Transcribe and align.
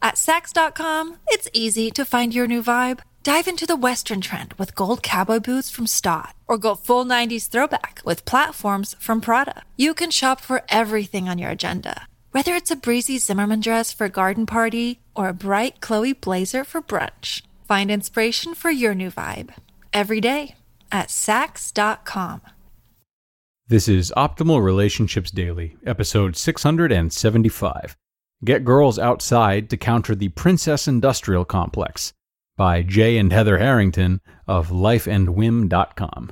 At 0.00 0.14
Saks.com, 0.14 1.16
it's 1.28 1.48
easy 1.52 1.90
to 1.90 2.04
find 2.04 2.32
your 2.32 2.46
new 2.46 2.62
vibe. 2.62 3.00
Dive 3.24 3.48
into 3.48 3.66
the 3.66 3.76
Western 3.76 4.20
trend 4.20 4.54
with 4.54 4.74
gold 4.74 5.02
cowboy 5.02 5.40
boots 5.40 5.70
from 5.70 5.86
Staud, 5.86 6.32
or 6.46 6.56
go 6.56 6.74
full 6.74 7.04
90s 7.04 7.48
throwback 7.48 8.00
with 8.04 8.24
platforms 8.24 8.94
from 9.00 9.20
Prada. 9.20 9.62
You 9.76 9.94
can 9.94 10.10
shop 10.10 10.40
for 10.40 10.62
everything 10.68 11.28
on 11.28 11.36
your 11.36 11.50
agenda, 11.50 12.06
whether 12.30 12.54
it's 12.54 12.70
a 12.70 12.76
breezy 12.76 13.18
Zimmermann 13.18 13.60
dress 13.60 13.92
for 13.92 14.04
a 14.04 14.10
garden 14.10 14.46
party 14.46 15.00
or 15.14 15.28
a 15.28 15.34
bright 15.34 15.80
Chloe 15.80 16.12
blazer 16.12 16.64
for 16.64 16.80
brunch. 16.80 17.42
Find 17.66 17.90
inspiration 17.90 18.54
for 18.54 18.70
your 18.70 18.94
new 18.94 19.10
vibe 19.10 19.50
every 19.92 20.20
day 20.20 20.54
at 20.92 21.08
Saks.com. 21.08 22.40
This 23.66 23.88
is 23.88 24.12
Optimal 24.16 24.62
Relationships 24.62 25.30
Daily, 25.30 25.76
episode 25.84 26.36
675 26.36 27.96
Get 28.44 28.64
Girls 28.64 29.00
Outside 29.00 29.68
to 29.70 29.76
Counter 29.76 30.14
the 30.14 30.28
Princess 30.28 30.86
Industrial 30.86 31.44
Complex 31.44 32.12
by 32.56 32.82
Jay 32.82 33.18
and 33.18 33.32
Heather 33.32 33.58
Harrington 33.58 34.20
of 34.46 34.68
lifeandwhim.com. 34.68 36.30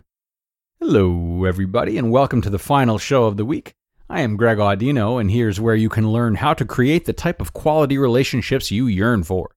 Hello, 0.79 1.45
everybody, 1.45 1.99
and 1.99 2.13
welcome 2.13 2.41
to 2.43 2.49
the 2.49 2.61
final 2.61 2.99
show 2.99 3.25
of 3.25 3.37
the 3.37 3.45
week. 3.45 3.75
I 4.09 4.21
am 4.21 4.37
Greg 4.37 4.59
Audino, 4.59 5.21
and 5.21 5.33
here's 5.33 5.61
where 5.61 5.75
you 5.75 5.89
can 5.89 6.13
learn 6.13 6.37
how 6.37 6.55
to 6.55 6.65
create 6.65 7.07
the 7.07 7.13
type 7.13 7.41
of 7.41 7.53
quality 7.53 7.99
relationships 7.99 8.71
you 8.71 8.87
yearn 8.87 9.25
for. 9.25 9.57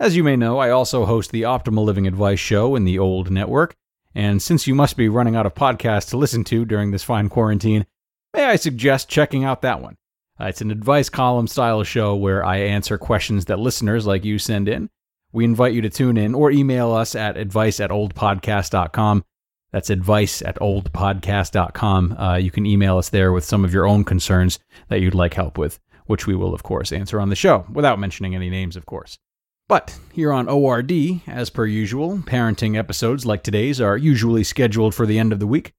As 0.00 0.16
you 0.16 0.24
may 0.24 0.34
know, 0.34 0.58
I 0.58 0.70
also 0.70 1.04
host 1.04 1.30
the 1.30 1.42
Optimal 1.42 1.84
Living 1.84 2.08
Advice 2.08 2.40
show 2.40 2.74
in 2.74 2.84
the 2.84 2.98
old 2.98 3.30
network, 3.30 3.76
and 4.16 4.42
since 4.42 4.66
you 4.66 4.74
must 4.74 4.96
be 4.96 5.08
running 5.08 5.36
out 5.36 5.46
of 5.46 5.54
podcasts 5.54 6.10
to 6.10 6.16
listen 6.16 6.42
to 6.42 6.64
during 6.64 6.90
this 6.90 7.04
fine 7.04 7.28
quarantine, 7.28 7.86
may 8.34 8.46
I 8.46 8.56
suggest 8.56 9.08
checking 9.08 9.44
out 9.44 9.62
that 9.62 9.80
one. 9.80 9.96
Uh, 10.40 10.46
it's 10.46 10.60
an 10.60 10.70
advice 10.70 11.08
column 11.08 11.46
style 11.46 11.82
show 11.84 12.14
where 12.16 12.44
I 12.44 12.58
answer 12.58 12.98
questions 12.98 13.44
that 13.46 13.58
listeners 13.58 14.06
like 14.06 14.24
you 14.24 14.38
send 14.38 14.68
in. 14.68 14.90
We 15.32 15.44
invite 15.44 15.74
you 15.74 15.82
to 15.82 15.90
tune 15.90 16.16
in 16.16 16.34
or 16.34 16.50
email 16.50 16.92
us 16.92 17.14
at 17.14 17.36
advice 17.36 17.80
at 17.80 17.90
oldpodcast.com. 17.90 19.24
That's 19.72 19.90
advice 19.90 20.42
at 20.42 20.56
oldpodcast.com. 20.60 22.12
Uh, 22.16 22.36
you 22.36 22.50
can 22.50 22.66
email 22.66 22.98
us 22.98 23.08
there 23.08 23.32
with 23.32 23.44
some 23.44 23.64
of 23.64 23.74
your 23.74 23.86
own 23.86 24.04
concerns 24.04 24.58
that 24.88 25.00
you'd 25.00 25.14
like 25.14 25.34
help 25.34 25.58
with, 25.58 25.80
which 26.06 26.26
we 26.26 26.36
will, 26.36 26.54
of 26.54 26.62
course, 26.62 26.92
answer 26.92 27.20
on 27.20 27.28
the 27.28 27.36
show, 27.36 27.66
without 27.72 27.98
mentioning 27.98 28.34
any 28.36 28.50
names, 28.50 28.76
of 28.76 28.86
course. 28.86 29.18
But 29.66 29.98
here 30.12 30.32
on 30.32 30.48
ORD, 30.48 30.92
as 31.26 31.50
per 31.50 31.66
usual, 31.66 32.18
parenting 32.18 32.76
episodes 32.76 33.24
like 33.24 33.42
today's 33.42 33.80
are 33.80 33.96
usually 33.96 34.44
scheduled 34.44 34.94
for 34.94 35.06
the 35.06 35.18
end 35.18 35.32
of 35.32 35.40
the 35.40 35.46
week. 35.46 35.72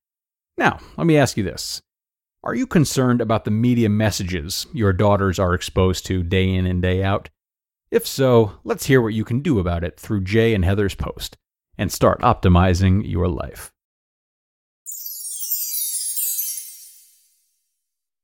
Now, 0.57 0.79
let 0.97 1.07
me 1.07 1.17
ask 1.17 1.37
you 1.37 1.43
this 1.43 1.81
Are 2.45 2.53
you 2.53 2.67
concerned 2.67 3.21
about 3.21 3.43
the 3.43 3.49
media 3.49 3.89
messages 3.89 4.67
your 4.71 4.93
daughters 4.93 5.39
are 5.39 5.55
exposed 5.55 6.05
to 6.05 6.21
day 6.21 6.47
in 6.47 6.67
and 6.67 6.79
day 6.79 7.03
out? 7.03 7.31
If 7.89 8.05
so, 8.05 8.59
let's 8.63 8.85
hear 8.85 9.01
what 9.01 9.15
you 9.15 9.25
can 9.25 9.39
do 9.39 9.57
about 9.57 9.83
it 9.83 9.99
through 9.99 10.25
Jay 10.25 10.53
and 10.53 10.63
Heather's 10.63 10.93
post 10.93 11.37
and 11.75 11.91
start 11.91 12.21
optimizing 12.21 13.01
your 13.09 13.27
life. 13.27 13.71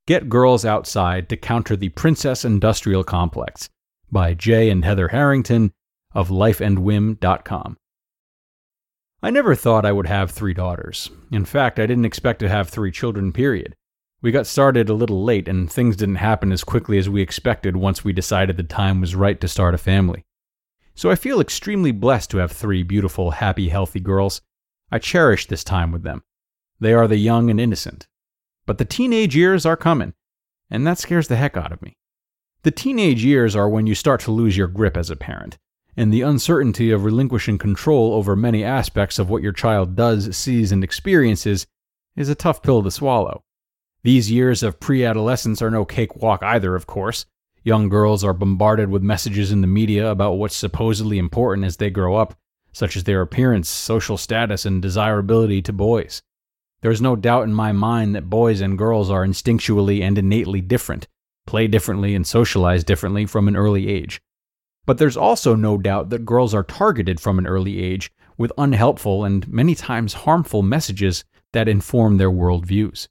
Get 0.06 0.30
Girls 0.30 0.66
Outside 0.66 1.28
to 1.30 1.38
Counter 1.38 1.76
the 1.76 1.90
Princess 1.90 2.46
Industrial 2.46 3.04
Complex 3.04 3.70
by 4.12 4.36
Jay 4.36 4.70
and 4.70 4.86
Heather 4.86 5.08
Harrington 5.08 5.74
of 6.14 6.30
lifeandwhim.com. 6.30 7.78
I 9.24 9.32
never 9.32 9.56
thought 9.56 9.86
I 9.86 9.92
would 9.92 10.08
have 10.08 10.30
three 10.30 10.54
daughters. 10.54 11.10
In 11.32 11.44
fact, 11.46 11.80
I 11.80 11.88
didn't 11.88 12.06
expect 12.06 12.40
to 12.42 12.50
have 12.50 12.70
three 12.70 12.92
children, 12.92 13.32
period. 13.32 13.76
We 14.24 14.32
got 14.32 14.46
started 14.46 14.88
a 14.88 14.94
little 14.94 15.24
late, 15.24 15.48
and 15.48 15.72
things 15.72 15.96
didn't 15.96 16.16
happen 16.16 16.52
as 16.52 16.64
quickly 16.64 17.00
as 17.00 17.10
we 17.10 17.24
expected 17.24 17.76
once 17.76 18.04
we 18.04 18.14
decided 18.14 18.56
the 18.56 18.64
time 18.64 19.02
was 19.02 19.16
right 19.16 19.42
to 19.42 19.48
start 19.48 19.74
a 19.74 19.80
family. 19.80 20.24
So 20.94 21.10
I 21.10 21.16
feel 21.16 21.42
extremely 21.42 21.92
blessed 21.92 22.30
to 22.32 22.38
have 22.38 22.52
three 22.52 22.84
beautiful, 22.84 23.32
happy, 23.32 23.70
healthy 23.70 24.00
girls. 24.00 24.42
I 24.92 25.00
cherish 25.00 25.48
this 25.48 25.64
time 25.64 25.92
with 25.92 26.04
them. 26.04 26.22
They 26.80 26.94
are 26.94 27.08
the 27.08 27.18
young 27.18 27.50
and 27.50 27.60
innocent. 27.60 28.08
But 28.68 28.78
the 28.78 28.86
teenage 28.86 29.36
years 29.36 29.66
are 29.66 29.76
coming, 29.76 30.14
and 30.70 30.86
that 30.86 31.00
scares 31.00 31.28
the 31.28 31.36
heck 31.36 31.58
out 31.58 31.72
of 31.72 31.82
me. 31.82 31.98
The 32.62 32.70
teenage 32.70 33.24
years 33.24 33.56
are 33.56 33.68
when 33.68 33.88
you 33.88 33.96
start 33.96 34.22
to 34.22 34.32
lose 34.32 34.56
your 34.56 34.68
grip 34.68 34.98
as 34.98 35.10
a 35.10 35.16
parent, 35.16 35.58
and 35.98 36.14
the 36.14 36.22
uncertainty 36.22 36.92
of 36.92 37.06
relinquishing 37.06 37.58
control 37.58 38.14
over 38.14 38.36
many 38.36 38.64
aspects 38.64 39.18
of 39.18 39.32
what 39.32 39.42
your 39.42 39.52
child 39.52 39.96
does, 39.96 40.38
sees, 40.38 40.72
and 40.72 40.84
experiences 40.84 41.66
is 42.16 42.30
a 42.30 42.36
tough 42.36 42.62
pill 42.62 42.84
to 42.84 42.92
swallow. 42.92 43.44
These 44.04 44.32
years 44.32 44.64
of 44.64 44.80
pre 44.80 45.06
adolescence 45.06 45.62
are 45.62 45.70
no 45.70 45.86
cakewalk 45.86 46.42
either, 46.42 46.76
of 46.76 46.88
course. 46.88 47.26
Young 47.64 47.88
girls 47.88 48.24
are 48.24 48.34
bombarded 48.34 48.90
with 48.90 49.04
messages 49.04 49.52
in 49.52 49.62
the 49.62 49.68
media 49.68 50.10
about 50.10 50.40
what's 50.40 50.56
supposedly 50.56 51.20
important 51.20 51.66
as 51.66 51.78
they 51.78 51.92
grow 51.92 52.16
up, 52.16 52.34
such 52.74 52.98
as 52.98 53.04
their 53.04 53.22
appearance, 53.22 53.70
social 53.70 54.18
status, 54.18 54.66
and 54.66 54.82
desirability 54.82 55.62
to 55.62 55.74
boys. 55.74 56.24
There 56.82 56.90
is 56.90 57.02
no 57.02 57.16
doubt 57.16 57.44
in 57.44 57.54
my 57.54 57.72
mind 57.72 58.16
that 58.16 58.28
boys 58.28 58.60
and 58.60 58.76
girls 58.76 59.12
are 59.12 59.24
instinctually 59.24 60.02
and 60.02 60.18
innately 60.18 60.62
different, 60.62 61.08
play 61.46 61.68
differently, 61.68 62.16
and 62.16 62.26
socialize 62.26 62.84
differently 62.84 63.28
from 63.28 63.48
an 63.48 63.56
early 63.56 63.88
age. 63.88 64.20
But 64.88 64.98
there's 64.98 65.18
also 65.18 65.54
no 65.54 65.78
doubt 65.78 66.10
that 66.10 66.26
girls 66.26 66.56
are 66.56 66.64
targeted 66.64 67.20
from 67.20 67.38
an 67.38 67.46
early 67.46 67.80
age 67.80 68.12
with 68.36 68.52
unhelpful 68.58 69.24
and 69.24 69.48
many 69.48 69.76
times 69.76 70.14
harmful 70.14 70.64
messages 70.64 71.24
that 71.54 71.68
inform 71.68 72.18
their 72.18 72.32
worldviews. 72.32 73.08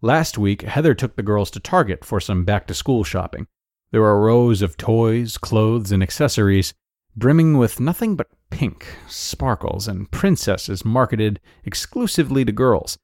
Last 0.00 0.38
week, 0.38 0.62
Heather 0.62 0.94
took 0.94 1.16
the 1.16 1.24
girls 1.24 1.50
to 1.50 1.60
Target 1.60 2.04
for 2.04 2.20
some 2.20 2.44
back 2.44 2.68
to 2.68 2.74
school 2.74 3.02
shopping. 3.02 3.48
There 3.90 4.00
were 4.00 4.20
rows 4.20 4.62
of 4.62 4.76
toys, 4.76 5.36
clothes, 5.36 5.90
and 5.90 6.02
accessories 6.02 6.72
brimming 7.16 7.58
with 7.58 7.80
nothing 7.80 8.14
but 8.14 8.28
pink, 8.50 8.86
sparkles, 9.08 9.88
and 9.88 10.08
princesses 10.10 10.84
marketed 10.84 11.40
exclusively 11.64 12.44
to 12.44 12.52
girls. 12.52 12.96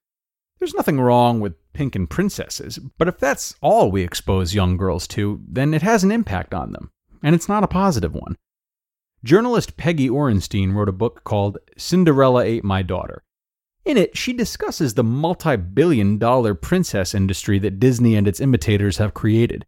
There's 0.61 0.75
nothing 0.75 1.01
wrong 1.01 1.41
with 1.41 1.57
pink 1.73 1.97
and 1.97 2.09
princesses, 2.09 2.79
but 2.97 3.09
if 3.09 3.19
that's 3.19 3.57
all 3.61 3.91
we 3.91 4.03
expose 4.03 4.55
young 4.55 4.77
girls 4.77 5.09
to, 5.09 5.41
then 5.49 5.75
it 5.75 5.83
has 5.83 6.05
an 6.05 6.13
impact 6.13 6.55
on 6.55 6.71
them, 6.71 6.93
and 7.25 7.35
it's 7.35 7.49
not 7.49 7.65
a 7.65 7.69
positive 7.69 8.15
one. 8.15 8.37
Journalist 9.25 9.77
Peggy 9.77 10.09
Orenstein 10.09 10.75
wrote 10.75 10.89
a 10.89 10.93
book 10.93 11.25
called 11.25 11.59
Cinderella 11.77 12.45
Ate 12.45 12.63
My 12.63 12.83
Daughter. 12.83 13.25
In 13.85 13.99
it, 13.99 14.17
she 14.17 14.33
discusses 14.33 14.95
the 14.95 15.05
multi 15.05 15.57
billion 15.57 16.17
dollar 16.17 16.55
princess 16.55 17.15
industry 17.15 17.59
that 17.59 17.79
Disney 17.79 18.17
and 18.17 18.27
its 18.27 18.41
imitators 18.41 18.97
have 18.97 19.13
created. 19.13 19.67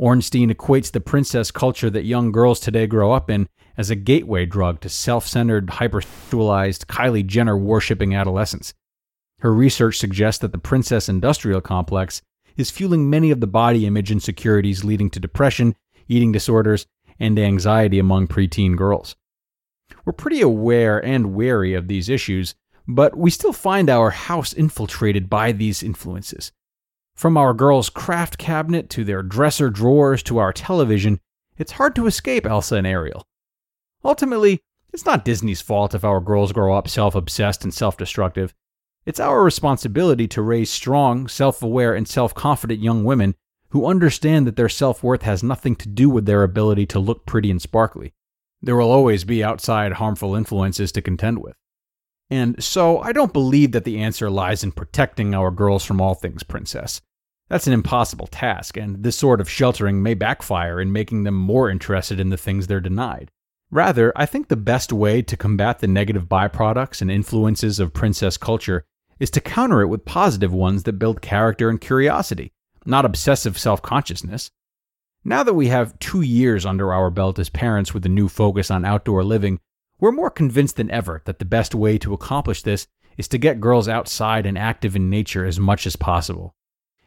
Orenstein 0.00 0.52
equates 0.52 0.92
the 0.92 1.00
princess 1.00 1.50
culture 1.50 1.90
that 1.90 2.04
young 2.04 2.30
girls 2.30 2.60
today 2.60 2.86
grow 2.86 3.12
up 3.12 3.28
in 3.28 3.48
as 3.76 3.90
a 3.90 3.96
gateway 3.96 4.46
drug 4.46 4.80
to 4.80 4.88
self 4.88 5.26
centered, 5.26 5.66
hypersexualized, 5.66 6.86
Kylie 6.86 7.26
Jenner 7.26 7.56
worshipping 7.56 8.14
adolescence. 8.14 8.74
Her 9.40 9.52
research 9.52 9.98
suggests 9.98 10.40
that 10.40 10.52
the 10.52 10.58
princess 10.58 11.08
industrial 11.08 11.60
complex 11.60 12.22
is 12.56 12.70
fueling 12.70 13.10
many 13.10 13.30
of 13.30 13.40
the 13.40 13.46
body 13.46 13.86
image 13.86 14.10
insecurities 14.10 14.84
leading 14.84 15.10
to 15.10 15.20
depression, 15.20 15.74
eating 16.08 16.30
disorders, 16.30 16.86
and 17.18 17.38
anxiety 17.38 17.98
among 17.98 18.28
preteen 18.28 18.76
girls. 18.76 19.16
We're 20.04 20.12
pretty 20.12 20.40
aware 20.40 21.04
and 21.04 21.34
wary 21.34 21.74
of 21.74 21.88
these 21.88 22.08
issues, 22.08 22.54
but 22.88 23.16
we 23.16 23.30
still 23.30 23.52
find 23.52 23.90
our 23.90 24.10
house 24.10 24.54
infiltrated 24.54 25.28
by 25.28 25.52
these 25.52 25.82
influences. 25.82 26.50
From 27.14 27.36
our 27.36 27.52
girls' 27.52 27.90
craft 27.90 28.38
cabinet 28.38 28.88
to 28.90 29.04
their 29.04 29.22
dresser 29.22 29.68
drawers 29.68 30.22
to 30.22 30.38
our 30.38 30.54
television, 30.54 31.20
it's 31.58 31.72
hard 31.72 31.94
to 31.96 32.06
escape 32.06 32.46
Elsa 32.46 32.76
and 32.76 32.86
Ariel. 32.86 33.26
Ultimately, 34.02 34.60
it's 34.90 35.04
not 35.04 35.24
Disney's 35.24 35.60
fault 35.60 35.94
if 35.94 36.02
our 36.02 36.20
girls 36.20 36.52
grow 36.52 36.74
up 36.74 36.88
self 36.88 37.14
obsessed 37.14 37.62
and 37.62 37.74
self 37.74 37.98
destructive. 37.98 38.54
It's 39.04 39.20
our 39.20 39.42
responsibility 39.42 40.26
to 40.28 40.40
raise 40.40 40.70
strong, 40.70 41.28
self 41.28 41.62
aware, 41.62 41.94
and 41.94 42.08
self 42.08 42.34
confident 42.34 42.80
young 42.80 43.04
women 43.04 43.34
who 43.70 43.84
understand 43.84 44.46
that 44.46 44.56
their 44.56 44.68
self 44.70 45.02
worth 45.02 45.22
has 45.22 45.42
nothing 45.42 45.76
to 45.76 45.88
do 45.88 46.08
with 46.08 46.24
their 46.24 46.42
ability 46.42 46.86
to 46.86 46.98
look 46.98 47.26
pretty 47.26 47.50
and 47.50 47.60
sparkly. 47.60 48.14
There 48.62 48.76
will 48.76 48.90
always 48.90 49.24
be 49.24 49.44
outside 49.44 49.94
harmful 49.94 50.34
influences 50.34 50.90
to 50.92 51.02
contend 51.02 51.42
with. 51.42 51.56
And 52.30 52.62
so 52.62 52.98
I 52.98 53.12
don't 53.12 53.32
believe 53.32 53.72
that 53.72 53.84
the 53.84 53.98
answer 53.98 54.28
lies 54.28 54.62
in 54.62 54.72
protecting 54.72 55.34
our 55.34 55.50
girls 55.50 55.84
from 55.84 56.00
all 56.00 56.14
things 56.14 56.42
princess. 56.42 57.00
That's 57.48 57.66
an 57.66 57.72
impossible 57.72 58.26
task, 58.26 58.76
and 58.76 59.02
this 59.02 59.16
sort 59.16 59.40
of 59.40 59.48
sheltering 59.48 60.02
may 60.02 60.12
backfire 60.12 60.80
in 60.80 60.92
making 60.92 61.24
them 61.24 61.34
more 61.34 61.70
interested 61.70 62.20
in 62.20 62.28
the 62.28 62.36
things 62.36 62.66
they're 62.66 62.80
denied. 62.80 63.30
Rather, 63.70 64.12
I 64.16 64.26
think 64.26 64.48
the 64.48 64.56
best 64.56 64.92
way 64.92 65.22
to 65.22 65.36
combat 65.36 65.78
the 65.78 65.86
negative 65.86 66.26
byproducts 66.26 67.00
and 67.00 67.10
influences 67.10 67.80
of 67.80 67.94
princess 67.94 68.36
culture 68.36 68.84
is 69.18 69.30
to 69.30 69.40
counter 69.40 69.80
it 69.80 69.88
with 69.88 70.04
positive 70.04 70.52
ones 70.52 70.82
that 70.82 70.98
build 70.98 71.22
character 71.22 71.70
and 71.70 71.80
curiosity, 71.80 72.52
not 72.84 73.04
obsessive 73.04 73.58
self 73.58 73.80
consciousness. 73.80 74.50
Now 75.24 75.42
that 75.42 75.54
we 75.54 75.68
have 75.68 75.98
two 75.98 76.22
years 76.22 76.64
under 76.64 76.92
our 76.92 77.10
belt 77.10 77.38
as 77.38 77.50
parents 77.50 77.92
with 77.92 78.06
a 78.06 78.10
new 78.10 78.28
focus 78.28 78.70
on 78.70 78.84
outdoor 78.84 79.24
living, 79.24 79.58
we're 80.00 80.12
more 80.12 80.30
convinced 80.30 80.76
than 80.76 80.90
ever 80.90 81.22
that 81.24 81.38
the 81.38 81.44
best 81.44 81.74
way 81.74 81.98
to 81.98 82.14
accomplish 82.14 82.62
this 82.62 82.86
is 83.16 83.28
to 83.28 83.38
get 83.38 83.60
girls 83.60 83.88
outside 83.88 84.46
and 84.46 84.56
active 84.56 84.94
in 84.94 85.10
nature 85.10 85.44
as 85.44 85.58
much 85.58 85.86
as 85.86 85.96
possible. 85.96 86.54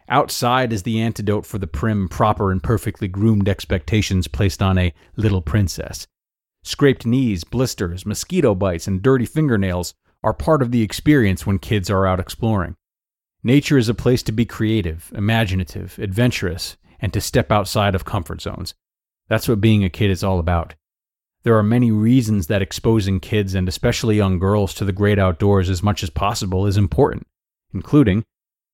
Outside 0.09 0.73
is 0.73 0.83
the 0.83 0.99
antidote 0.99 1.45
for 1.45 1.57
the 1.57 1.67
prim, 1.67 2.09
proper, 2.09 2.51
and 2.51 2.61
perfectly 2.61 3.07
groomed 3.07 3.47
expectations 3.47 4.27
placed 4.27 4.61
on 4.61 4.77
a 4.77 4.93
little 5.15 5.41
princess. 5.41 6.05
Scraped 6.63 7.05
knees, 7.05 7.45
blisters, 7.45 8.05
mosquito 8.05 8.53
bites, 8.53 8.87
and 8.87 9.01
dirty 9.01 9.25
fingernails 9.25 9.93
are 10.21 10.33
part 10.33 10.61
of 10.61 10.71
the 10.71 10.81
experience 10.81 11.45
when 11.45 11.59
kids 11.59 11.89
are 11.89 12.05
out 12.05 12.19
exploring. 12.19 12.75
Nature 13.43 13.77
is 13.77 13.89
a 13.89 13.93
place 13.93 14.21
to 14.21 14.31
be 14.31 14.45
creative, 14.45 15.11
imaginative, 15.15 15.97
adventurous, 15.97 16.77
and 16.99 17.11
to 17.13 17.21
step 17.21 17.51
outside 17.51 17.95
of 17.95 18.05
comfort 18.05 18.41
zones. 18.41 18.75
That's 19.29 19.47
what 19.47 19.61
being 19.61 19.83
a 19.83 19.89
kid 19.89 20.11
is 20.11 20.23
all 20.23 20.39
about. 20.39 20.75
There 21.43 21.57
are 21.57 21.63
many 21.63 21.89
reasons 21.89 22.47
that 22.47 22.61
exposing 22.61 23.19
kids 23.19 23.55
and 23.55 23.67
especially 23.67 24.15
young 24.15 24.37
girls 24.37 24.73
to 24.75 24.85
the 24.85 24.91
great 24.91 25.17
outdoors 25.17 25.69
as 25.69 25.81
much 25.81 26.03
as 26.03 26.11
possible 26.11 26.67
is 26.67 26.77
important, 26.77 27.25
including 27.73 28.23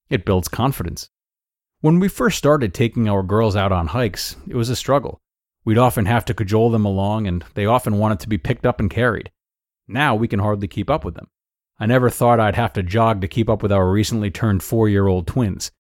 it 0.10 0.26
builds 0.26 0.50
confidence. 0.50 1.10
When 1.80 2.00
we 2.00 2.10
first 2.10 2.38
started 2.38 2.74
taking 2.74 3.08
our 3.08 3.24
girls 3.24 3.56
out 3.56 3.72
on 3.72 3.88
hikes, 3.88 4.36
it 4.48 4.56
was 4.56 4.70
a 4.70 4.76
struggle. 4.76 5.22
We'd 5.64 5.78
often 5.78 6.06
have 6.06 6.26
to 6.26 6.34
cajole 6.34 6.72
them 6.72 6.86
along, 6.86 7.28
and 7.28 7.46
they 7.54 7.66
often 7.66 7.98
wanted 7.98 8.20
to 8.22 8.30
be 8.30 8.38
picked 8.38 8.66
up 8.66 8.80
and 8.80 8.90
carried. 8.90 9.32
Now 9.88 10.16
we 10.16 10.28
can 10.28 10.40
hardly 10.40 10.68
keep 10.68 10.90
up 10.90 11.06
with 11.06 11.16
them. 11.16 11.28
I 11.80 11.86
never 11.86 12.10
thought 12.10 12.40
I'd 12.40 12.56
have 12.56 12.74
to 12.74 12.84
jog 12.84 13.22
to 13.22 13.28
keep 13.28 13.50
up 13.50 13.62
with 13.62 13.72
our 13.72 13.90
recently 13.90 14.32
turned 14.32 14.64
four 14.64 14.90
year 14.90 15.08
old 15.08 15.28
twins. 15.28 15.72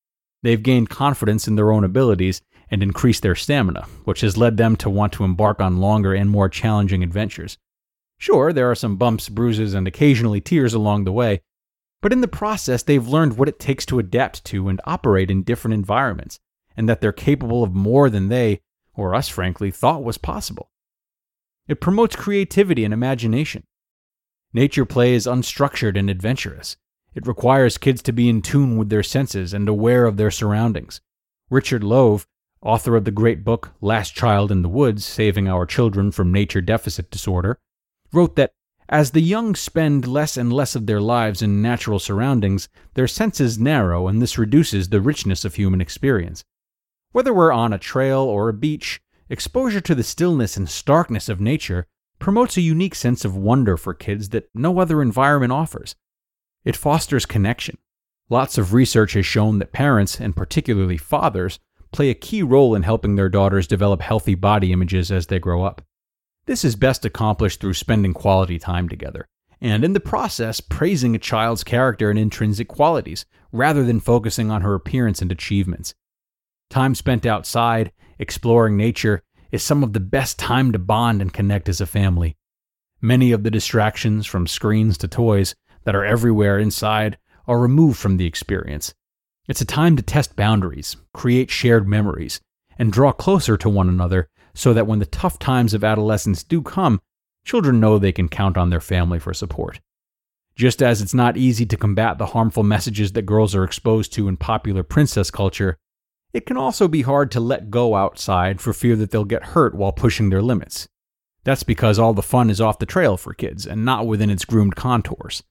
They've 0.43 0.61
gained 0.61 0.89
confidence 0.89 1.47
in 1.47 1.55
their 1.55 1.71
own 1.71 1.83
abilities 1.83 2.41
and 2.69 2.83
increase 2.83 3.19
their 3.19 3.35
stamina, 3.35 3.85
which 4.03 4.21
has 4.21 4.37
led 4.37 4.57
them 4.57 4.75
to 4.77 4.89
want 4.89 5.13
to 5.13 5.23
embark 5.23 5.59
on 5.59 5.77
longer 5.77 6.13
and 6.13 6.29
more 6.29 6.49
challenging 6.49 7.03
adventures. 7.03 7.57
Sure, 8.17 8.51
there 8.51 8.69
are 8.69 8.75
some 8.75 8.97
bumps, 8.97 9.29
bruises, 9.29 9.73
and 9.73 9.87
occasionally 9.87 10.41
tears 10.41 10.73
along 10.73 11.03
the 11.03 11.11
way, 11.11 11.41
but 12.01 12.13
in 12.13 12.21
the 12.21 12.27
process, 12.27 12.83
they've 12.83 13.07
learned 13.07 13.37
what 13.37 13.49
it 13.49 13.59
takes 13.59 13.85
to 13.87 13.99
adapt 13.99 14.43
to 14.45 14.69
and 14.69 14.81
operate 14.85 15.31
in 15.31 15.43
different 15.43 15.73
environments, 15.73 16.39
and 16.75 16.87
that 16.87 17.01
they're 17.01 17.11
capable 17.11 17.63
of 17.63 17.73
more 17.73 18.09
than 18.09 18.29
they, 18.29 18.61
or 18.93 19.15
us 19.15 19.29
frankly, 19.29 19.71
thought 19.71 20.03
was 20.03 20.17
possible. 20.17 20.69
It 21.67 21.81
promotes 21.81 22.15
creativity 22.15 22.85
and 22.85 22.93
imagination. 22.93 23.63
Nature 24.53 24.85
play 24.85 25.13
is 25.13 25.27
unstructured 25.27 25.97
and 25.97 26.09
adventurous. 26.09 26.77
It 27.13 27.27
requires 27.27 27.77
kids 27.77 28.01
to 28.03 28.13
be 28.13 28.29
in 28.29 28.41
tune 28.41 28.77
with 28.77 28.89
their 28.89 29.03
senses 29.03 29.53
and 29.53 29.67
aware 29.67 30.05
of 30.05 30.17
their 30.17 30.31
surroundings. 30.31 31.01
Richard 31.49 31.81
Louv, 31.81 32.25
author 32.61 32.95
of 32.95 33.05
the 33.05 33.11
great 33.11 33.43
book 33.43 33.73
Last 33.81 34.15
Child 34.15 34.51
in 34.51 34.61
the 34.61 34.69
Woods 34.69 35.05
Saving 35.05 35.47
Our 35.47 35.65
Children 35.65 36.11
from 36.11 36.31
Nature 36.31 36.61
Deficit 36.61 37.11
Disorder, 37.11 37.59
wrote 38.11 38.35
that 38.35 38.51
as 38.89 39.11
the 39.11 39.21
young 39.21 39.53
spend 39.53 40.07
less 40.07 40.37
and 40.37 40.51
less 40.51 40.73
of 40.73 40.85
their 40.85 41.01
lives 41.01 41.41
in 41.41 41.61
natural 41.61 41.99
surroundings, 41.99 42.69
their 42.93 43.07
senses 43.07 43.59
narrow 43.59 44.07
and 44.07 44.21
this 44.21 44.37
reduces 44.37 44.89
the 44.89 45.01
richness 45.01 45.43
of 45.43 45.55
human 45.55 45.81
experience. 45.81 46.43
Whether 47.11 47.33
we're 47.33 47.51
on 47.51 47.73
a 47.73 47.79
trail 47.79 48.21
or 48.21 48.47
a 48.47 48.53
beach, 48.53 49.01
exposure 49.29 49.81
to 49.81 49.95
the 49.95 50.03
stillness 50.03 50.55
and 50.55 50.69
starkness 50.69 51.27
of 51.27 51.41
nature 51.41 51.85
promotes 52.19 52.55
a 52.55 52.61
unique 52.61 52.95
sense 52.95 53.25
of 53.25 53.35
wonder 53.35 53.75
for 53.75 53.93
kids 53.93 54.29
that 54.29 54.49
no 54.53 54.79
other 54.79 55.01
environment 55.01 55.51
offers. 55.51 55.95
It 56.63 56.75
fosters 56.75 57.25
connection. 57.25 57.77
Lots 58.29 58.57
of 58.57 58.73
research 58.73 59.13
has 59.13 59.25
shown 59.25 59.59
that 59.59 59.71
parents, 59.71 60.19
and 60.19 60.35
particularly 60.35 60.97
fathers, 60.97 61.59
play 61.97 62.11
a 62.11 62.13
key 62.13 62.43
role 62.43 62.75
in 62.75 62.83
helping 62.83 63.15
their 63.15 63.27
daughters 63.27 63.65
develop 63.65 64.01
healthy 64.01 64.35
body 64.35 64.71
images 64.71 65.11
as 65.11 65.25
they 65.25 65.39
grow 65.39 65.63
up. 65.63 65.81
This 66.45 66.63
is 66.63 66.75
best 66.75 67.03
accomplished 67.05 67.59
through 67.59 67.73
spending 67.73 68.13
quality 68.13 68.59
time 68.59 68.87
together, 68.87 69.27
and 69.59 69.83
in 69.83 69.93
the 69.93 69.99
process, 69.99 70.61
praising 70.61 71.15
a 71.15 71.19
child's 71.19 71.63
character 71.63 72.11
and 72.11 72.19
intrinsic 72.19 72.67
qualities, 72.67 73.25
rather 73.51 73.83
than 73.83 73.99
focusing 73.99 74.51
on 74.51 74.61
her 74.61 74.75
appearance 74.75 75.23
and 75.23 75.31
achievements. 75.31 75.95
Time 76.69 76.93
spent 76.93 77.25
outside, 77.25 77.91
exploring 78.19 78.77
nature, 78.77 79.23
is 79.51 79.63
some 79.63 79.81
of 79.81 79.93
the 79.93 79.99
best 79.99 80.37
time 80.37 80.71
to 80.73 80.79
bond 80.79 81.19
and 81.19 81.33
connect 81.33 81.67
as 81.67 81.81
a 81.81 81.87
family. 81.87 82.37
Many 83.01 83.31
of 83.31 83.41
the 83.41 83.49
distractions, 83.49 84.27
from 84.27 84.45
screens 84.45 84.99
to 84.99 85.07
toys, 85.07 85.55
that 85.83 85.95
are 85.95 86.05
everywhere 86.05 86.59
inside 86.59 87.17
are 87.47 87.59
removed 87.59 87.97
from 87.97 88.17
the 88.17 88.27
experience. 88.27 88.93
It's 89.47 89.61
a 89.61 89.65
time 89.65 89.95
to 89.95 90.03
test 90.03 90.35
boundaries, 90.35 90.97
create 91.13 91.49
shared 91.49 91.87
memories, 91.87 92.41
and 92.77 92.91
draw 92.91 93.13
closer 93.13 93.55
to 93.57 93.69
one 93.69 93.87
another 93.87 94.27
so 94.53 94.73
that 94.73 94.87
when 94.87 94.99
the 94.99 95.05
tough 95.05 95.39
times 95.39 95.73
of 95.73 95.83
adolescence 95.83 96.43
do 96.43 96.61
come, 96.61 96.99
children 97.45 97.79
know 97.79 97.97
they 97.97 98.11
can 98.11 98.27
count 98.27 98.57
on 98.57 98.69
their 98.69 98.81
family 98.81 99.19
for 99.19 99.33
support. 99.33 99.79
Just 100.55 100.81
as 100.81 101.01
it's 101.01 101.13
not 101.13 101.37
easy 101.37 101.65
to 101.65 101.77
combat 101.77 102.17
the 102.17 102.27
harmful 102.27 102.63
messages 102.63 103.13
that 103.13 103.21
girls 103.21 103.55
are 103.55 103.63
exposed 103.63 104.11
to 104.13 104.27
in 104.27 104.35
popular 104.35 104.83
princess 104.83 105.31
culture, 105.31 105.77
it 106.33 106.45
can 106.45 106.57
also 106.57 106.87
be 106.89 107.03
hard 107.03 107.31
to 107.31 107.39
let 107.39 107.69
go 107.69 107.95
outside 107.95 108.59
for 108.59 108.73
fear 108.73 108.95
that 108.97 109.11
they'll 109.11 109.23
get 109.23 109.43
hurt 109.43 109.75
while 109.75 109.93
pushing 109.93 110.29
their 110.29 110.41
limits. 110.41 110.89
That's 111.45 111.63
because 111.63 111.97
all 111.97 112.13
the 112.13 112.21
fun 112.21 112.49
is 112.49 112.59
off 112.59 112.79
the 112.79 112.85
trail 112.85 113.15
for 113.15 113.33
kids 113.33 113.65
and 113.65 113.85
not 113.85 114.07
within 114.07 114.29
its 114.29 114.43
groomed 114.43 114.75
contours. 114.75 115.43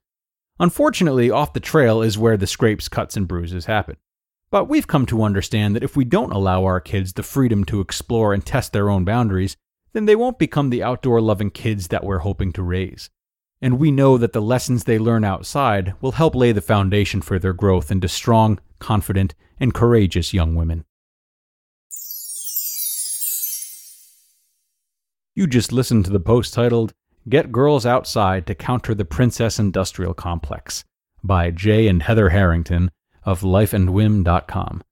Unfortunately, 0.59 1.31
off 1.31 1.53
the 1.53 1.61
trail 1.61 2.01
is 2.01 2.17
where 2.17 2.37
the 2.37 2.47
scrapes, 2.47 2.89
cuts, 2.89 3.17
and 3.17 3.29
bruises 3.29 3.67
happen. 3.67 3.97
But 4.51 4.69
we've 4.69 4.87
come 4.87 5.05
to 5.07 5.23
understand 5.23 5.77
that 5.77 5.83
if 5.83 5.97
we 5.97 6.05
don't 6.05 6.33
allow 6.33 6.65
our 6.65 6.81
kids 6.81 7.13
the 7.13 7.23
freedom 7.23 7.65
to 7.65 7.81
explore 7.81 8.33
and 8.33 8.45
test 8.45 8.73
their 8.73 8.89
own 8.89 9.05
boundaries, 9.05 9.57
then 9.93 10.07
they 10.07 10.17
won't 10.17 10.39
become 10.39 10.71
the 10.71 10.83
outdoor 10.83 11.21
loving 11.21 11.51
kids 11.51 11.89
that 11.89 12.05
we're 12.05 12.19
hoping 12.19 12.53
to 12.53 12.63
raise. 12.63 13.11
And 13.61 13.79
we 13.79 13.91
know 13.91 14.17
that 14.19 14.33
the 14.33 14.43
lessons 14.43 14.85
they 14.85 14.99
learn 14.99 15.25
outside 15.25 15.95
will 16.01 16.13
help 16.13 16.35
lay 16.35 16.53
the 16.53 16.61
foundation 16.61 17.21
for 17.21 17.39
their 17.39 17.53
growth 17.53 17.91
into 17.91 18.09
strong, 18.09 18.59
confident, 18.79 19.35
and 19.59 19.75
courageous 19.75 20.33
young 20.33 20.55
women. 20.55 20.85
You 25.35 25.47
just 25.47 25.73
listened 25.73 26.07
to 26.07 26.11
the 26.11 26.21
post 26.21 26.55
titled, 26.55 26.95
Get 27.29 27.51
Girls 27.51 27.85
Outside 27.85 28.47
to 28.47 28.55
Counter 28.55 28.95
the 28.95 29.05
Princess 29.05 29.59
Industrial 29.59 30.15
Complex 30.15 30.85
by 31.25 31.51
Jay 31.51 31.89
and 31.89 32.03
Heather 32.03 32.29
Harrington 32.29 32.91
of 33.25 33.41
lifeandwhim.com. 33.41 34.83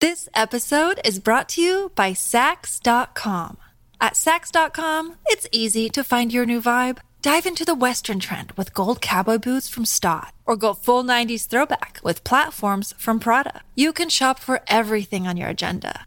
This 0.00 0.28
episode 0.34 1.00
is 1.04 1.18
brought 1.18 1.48
to 1.50 1.62
you 1.62 1.92
by 1.96 2.12
Saks.com. 2.12 3.56
At 4.00 4.14
Saks.com, 4.14 5.16
it's 5.26 5.48
easy 5.50 5.88
to 5.90 6.04
find 6.04 6.32
your 6.32 6.46
new 6.46 6.60
vibe. 6.60 6.98
Dive 7.22 7.46
into 7.46 7.64
the 7.64 7.74
Western 7.74 8.18
trend 8.18 8.52
with 8.52 8.74
gold 8.74 9.00
cowboy 9.00 9.38
boots 9.38 9.68
from 9.68 9.84
Staud, 9.84 10.32
or 10.44 10.56
go 10.56 10.74
full 10.74 11.04
90s 11.04 11.46
throwback 11.46 12.00
with 12.02 12.24
platforms 12.24 12.94
from 12.98 13.20
Prada. 13.20 13.62
You 13.76 13.92
can 13.92 14.08
shop 14.08 14.40
for 14.40 14.60
everything 14.66 15.28
on 15.28 15.36
your 15.36 15.48
agenda, 15.48 16.06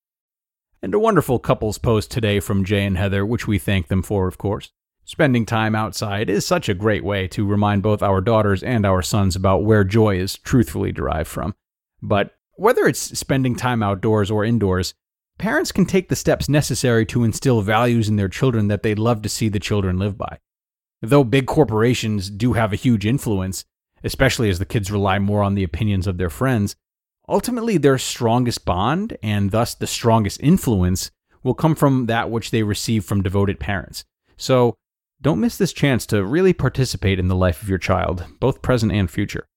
and 0.81 0.93
a 0.93 0.99
wonderful 0.99 1.39
couples 1.39 1.77
post 1.77 2.09
today 2.09 2.39
from 2.39 2.65
Jay 2.65 2.85
and 2.85 2.97
Heather, 2.97 3.25
which 3.25 3.47
we 3.47 3.59
thank 3.59 3.87
them 3.87 4.01
for, 4.01 4.27
of 4.27 4.37
course. 4.37 4.71
Spending 5.05 5.45
time 5.45 5.75
outside 5.75 6.29
is 6.29 6.45
such 6.45 6.69
a 6.69 6.73
great 6.73 7.03
way 7.03 7.27
to 7.27 7.45
remind 7.45 7.83
both 7.83 8.01
our 8.01 8.21
daughters 8.21 8.63
and 8.63 8.85
our 8.85 9.01
sons 9.01 9.35
about 9.35 9.63
where 9.63 9.83
joy 9.83 10.17
is 10.17 10.37
truthfully 10.37 10.91
derived 10.91 11.27
from. 11.27 11.53
But 12.01 12.35
whether 12.53 12.85
it's 12.85 13.17
spending 13.17 13.55
time 13.55 13.83
outdoors 13.83 14.31
or 14.31 14.45
indoors, 14.45 14.93
parents 15.37 15.71
can 15.71 15.85
take 15.85 16.09
the 16.09 16.15
steps 16.15 16.47
necessary 16.47 17.05
to 17.07 17.23
instill 17.23 17.61
values 17.61 18.09
in 18.09 18.15
their 18.15 18.29
children 18.29 18.67
that 18.67 18.83
they'd 18.83 18.99
love 18.99 19.21
to 19.23 19.29
see 19.29 19.49
the 19.49 19.59
children 19.59 19.97
live 19.97 20.17
by. 20.17 20.39
Though 21.01 21.23
big 21.23 21.47
corporations 21.47 22.29
do 22.29 22.53
have 22.53 22.71
a 22.71 22.77
huge 22.77 23.05
influence, 23.05 23.65
especially 24.03 24.49
as 24.49 24.59
the 24.59 24.65
kids 24.65 24.91
rely 24.91 25.19
more 25.19 25.41
on 25.41 25.55
the 25.55 25.63
opinions 25.63 26.05
of 26.05 26.17
their 26.17 26.29
friends, 26.29 26.75
ultimately 27.31 27.77
their 27.77 27.97
strongest 27.97 28.65
bond, 28.65 29.17
and 29.23 29.51
thus 29.51 29.73
the 29.73 29.87
strongest 29.87 30.39
influence, 30.41 31.09
will 31.43 31.53
come 31.53 31.73
from 31.73 32.05
that 32.05 32.29
which 32.29 32.51
they 32.51 32.63
receive 32.63 33.05
from 33.05 33.23
devoted 33.23 33.59
parents. 33.59 34.03
So 34.37 34.75
don't 35.21 35.39
miss 35.39 35.57
this 35.57 35.73
chance 35.73 36.05
to 36.07 36.23
really 36.23 36.53
participate 36.53 37.19
in 37.19 37.27
the 37.27 37.35
life 37.35 37.61
of 37.61 37.69
your 37.69 37.77
child, 37.77 38.25
both 38.39 38.61
present 38.61 38.91
and 38.91 39.09
future. 39.09 39.47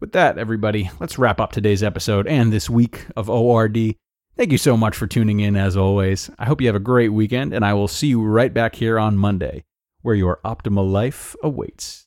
With 0.00 0.12
that, 0.12 0.38
everybody, 0.38 0.90
let's 1.00 1.18
wrap 1.18 1.40
up 1.40 1.52
today's 1.52 1.82
episode 1.82 2.26
and 2.26 2.52
this 2.52 2.68
week 2.68 3.06
of 3.16 3.30
ORD. 3.30 3.94
Thank 4.36 4.50
you 4.50 4.58
so 4.58 4.76
much 4.76 4.96
for 4.96 5.06
tuning 5.06 5.40
in, 5.40 5.56
as 5.56 5.76
always. 5.76 6.30
I 6.38 6.46
hope 6.46 6.60
you 6.60 6.66
have 6.66 6.74
a 6.74 6.80
great 6.80 7.10
weekend, 7.10 7.52
and 7.52 7.64
I 7.64 7.74
will 7.74 7.86
see 7.86 8.08
you 8.08 8.22
right 8.22 8.52
back 8.52 8.74
here 8.74 8.98
on 8.98 9.16
Monday, 9.16 9.62
where 10.00 10.16
your 10.16 10.40
optimal 10.44 10.90
life 10.90 11.36
awaits. 11.42 12.01